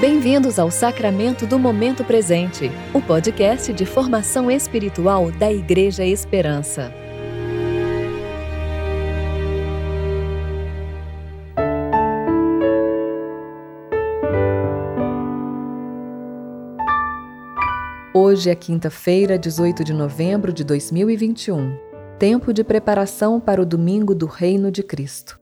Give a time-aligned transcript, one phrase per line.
[0.00, 6.90] Bem-vindos ao Sacramento do Momento Presente, o podcast de formação espiritual da Igreja Esperança.
[18.14, 21.76] Hoje é quinta-feira, 18 de novembro de 2021,
[22.18, 25.38] tempo de preparação para o domingo do Reino de Cristo.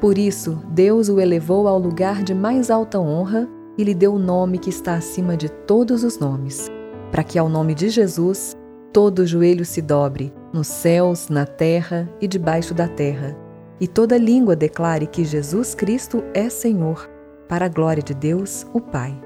[0.00, 4.18] Por isso, Deus o elevou ao lugar de mais alta honra e lhe deu o
[4.18, 6.68] nome que está acima de todos os nomes,
[7.12, 8.56] para que ao nome de Jesus
[8.92, 13.38] todo joelho se dobre, nos céus, na terra e debaixo da terra,
[13.80, 17.08] e toda língua declare que Jesus Cristo é Senhor,
[17.48, 19.16] para a glória de Deus, o Pai.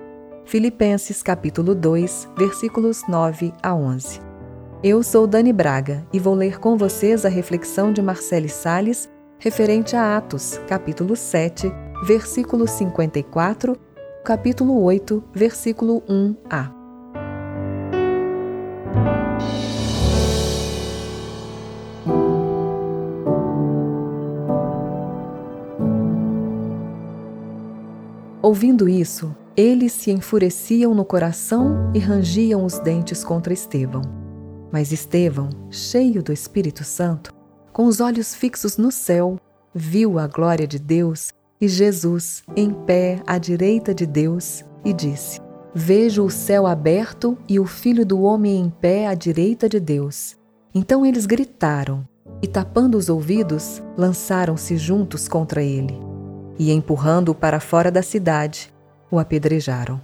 [0.44, 4.20] Filipenses capítulo 2, versículos 9 a 11.
[4.82, 9.08] Eu sou Dani Braga e vou ler com vocês a reflexão de Marcele Sales
[9.38, 11.72] referente a Atos, capítulo 7,
[12.04, 13.91] versículo 54
[14.24, 16.72] capítulo 8, versículo 1a.
[28.40, 34.02] Ouvindo isso, eles se enfureciam no coração e rangiam os dentes contra Estevão.
[34.70, 37.34] Mas Estevão, cheio do Espírito Santo,
[37.72, 39.36] com os olhos fixos no céu,
[39.74, 41.32] viu a glória de Deus
[41.62, 45.40] e Jesus em pé à direita de Deus e disse:
[45.72, 50.36] Vejo o céu aberto e o filho do homem em pé à direita de Deus.
[50.74, 52.04] Então eles gritaram
[52.42, 55.96] e, tapando os ouvidos, lançaram-se juntos contra ele.
[56.58, 58.74] E, empurrando-o para fora da cidade,
[59.08, 60.00] o apedrejaram.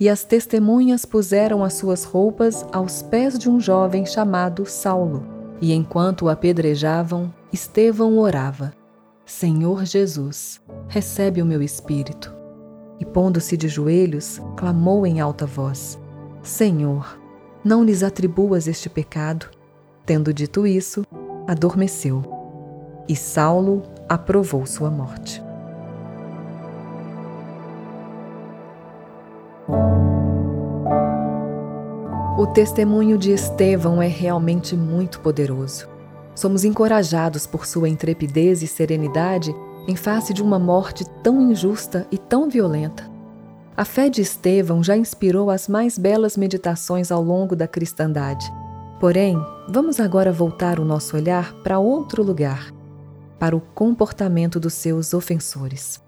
[0.00, 5.26] E as testemunhas puseram as suas roupas aos pés de um jovem chamado Saulo.
[5.60, 8.72] E enquanto o apedrejavam, Estevão orava.
[9.24, 12.34] Senhor Jesus, recebe o meu espírito.
[12.98, 15.98] E pondo-se de joelhos, clamou em alta voz:
[16.42, 17.18] Senhor,
[17.64, 19.46] não lhes atribuas este pecado.
[20.04, 21.04] Tendo dito isso,
[21.46, 22.22] adormeceu.
[23.08, 25.42] E Saulo aprovou sua morte.
[32.38, 35.91] O testemunho de Estevão é realmente muito poderoso.
[36.34, 39.54] Somos encorajados por sua intrepidez e serenidade
[39.86, 43.10] em face de uma morte tão injusta e tão violenta.
[43.76, 48.52] A fé de Estevão já inspirou as mais belas meditações ao longo da cristandade.
[49.00, 49.36] Porém,
[49.68, 52.72] vamos agora voltar o nosso olhar para outro lugar,
[53.38, 56.00] para o comportamento dos seus ofensores.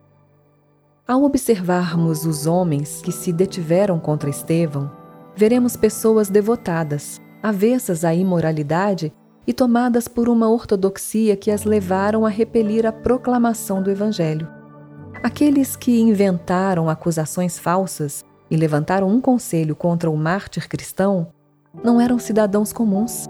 [1.07, 4.91] Ao observarmos os homens que se detiveram contra Estevão,
[5.35, 9.13] veremos pessoas devotadas, avessas à imoralidade
[9.47, 14.49] e tomadas por uma ortodoxia que as levaram a repelir a proclamação do Evangelho.
[15.23, 21.29] Aqueles que inventaram acusações falsas e levantaram um conselho contra o mártir cristão
[21.83, 23.29] não eram cidadãos comuns.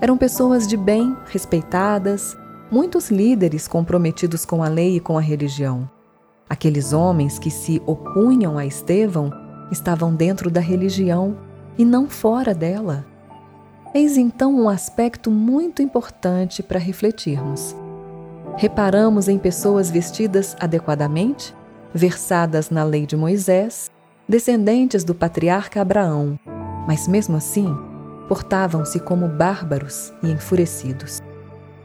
[0.00, 2.36] Eram pessoas de bem, respeitadas,
[2.70, 5.88] muitos líderes comprometidos com a lei e com a religião.
[6.48, 9.30] Aqueles homens que se opunham a Estevão
[9.70, 11.36] estavam dentro da religião
[11.78, 13.06] e não fora dela.
[13.94, 17.76] Eis então um aspecto muito importante para refletirmos.
[18.56, 21.54] Reparamos em pessoas vestidas adequadamente,
[21.92, 23.90] versadas na lei de Moisés,
[24.26, 26.38] descendentes do patriarca Abraão,
[26.86, 27.76] mas mesmo assim
[28.28, 31.20] portavam-se como bárbaros e enfurecidos.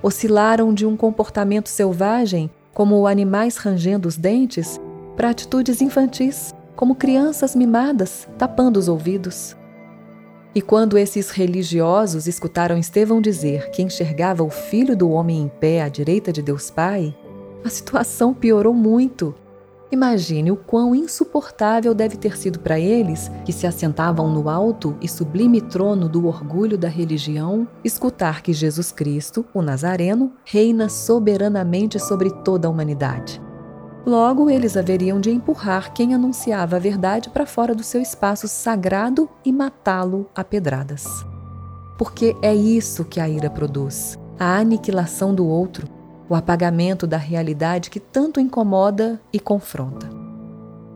[0.01, 4.79] Oscilaram de um comportamento selvagem, como animais rangendo os dentes,
[5.17, 9.57] para atitudes infantis, como crianças mimadas, tapando os ouvidos.
[10.57, 15.83] E quando esses religiosos escutaram Estevão dizer que enxergava o filho do homem em pé
[15.83, 17.15] à direita de Deus Pai,
[17.63, 19.35] a situação piorou muito.
[19.91, 25.07] Imagine o quão insuportável deve ter sido para eles, que se assentavam no alto e
[25.07, 32.31] sublime trono do orgulho da religião, escutar que Jesus Cristo, o Nazareno, reina soberanamente sobre
[32.31, 33.39] toda a humanidade.
[34.07, 39.29] Logo, eles haveriam de empurrar quem anunciava a verdade para fora do seu espaço sagrado
[39.43, 41.05] e matá-lo a pedradas.
[41.97, 45.89] Porque é isso que a ira produz: a aniquilação do outro,
[46.29, 50.07] o apagamento da realidade que tanto incomoda e confronta.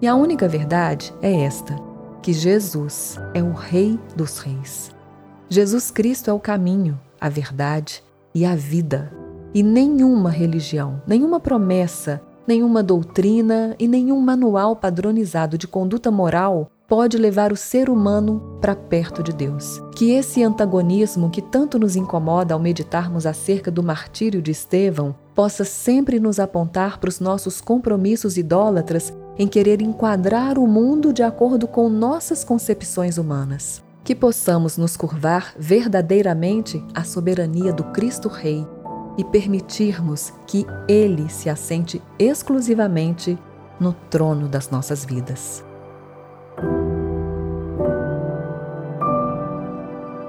[0.02, 1.76] E a única verdade é esta:
[2.22, 4.90] que Jesus é o Rei dos Reis.
[5.50, 8.02] Jesus Cristo é o caminho, a verdade
[8.34, 9.12] e a vida.
[9.54, 17.18] E nenhuma religião, nenhuma promessa, Nenhuma doutrina e nenhum manual padronizado de conduta moral pode
[17.18, 19.82] levar o ser humano para perto de Deus.
[19.96, 25.64] Que esse antagonismo que tanto nos incomoda ao meditarmos acerca do martírio de Estevão possa
[25.64, 31.68] sempre nos apontar para os nossos compromissos idólatras em querer enquadrar o mundo de acordo
[31.68, 33.82] com nossas concepções humanas.
[34.04, 38.68] Que possamos nos curvar verdadeiramente à soberania do Cristo Rei
[39.22, 43.38] e permitirmos que Ele se assente exclusivamente
[43.80, 45.64] no trono das nossas vidas.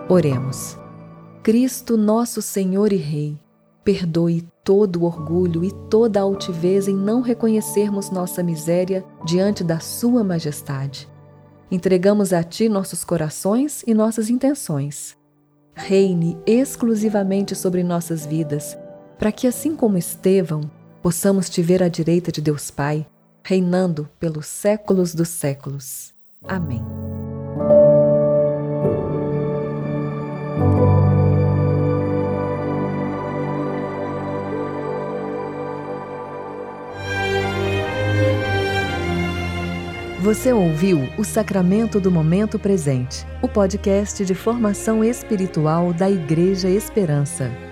[0.06, 0.76] Oremos.
[1.42, 3.40] Cristo, nosso Senhor e Rei,
[3.82, 9.80] perdoe todo o orgulho e toda a altivez em não reconhecermos nossa miséria diante da
[9.80, 11.08] Sua majestade.
[11.70, 15.16] Entregamos a Ti nossos corações e nossas intenções.
[15.74, 18.76] Reine exclusivamente sobre nossas vidas,
[19.22, 20.68] para que, assim como Estevão,
[21.00, 23.06] possamos te ver à direita de Deus Pai,
[23.44, 26.12] reinando pelos séculos dos séculos.
[26.42, 26.82] Amém.
[40.18, 47.71] Você ouviu o Sacramento do Momento Presente, o podcast de formação espiritual da Igreja Esperança.